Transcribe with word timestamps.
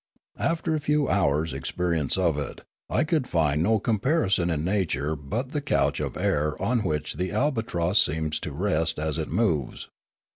After 0.39 0.73
a 0.73 0.79
few 0.79 1.07
hours* 1.07 1.53
experience 1.53 2.17
of 2.17 2.35
it, 2.35 2.61
I 2.89 3.03
could 3.03 3.27
find 3.27 3.61
no 3.61 3.77
comparison 3.77 4.49
in 4.49 4.63
nature 4.63 5.15
but 5.15 5.51
the 5.51 5.61
couch 5.61 5.99
of 5.99 6.17
air 6.17 6.59
on 6.59 6.79
which 6.79 7.17
the 7.17 7.31
albatross 7.31 8.01
seems 8.03 8.39
to 8.39 8.51
rest 8.51 8.97
as 8.97 9.19
it 9.19 9.29
moves. 9.29 9.89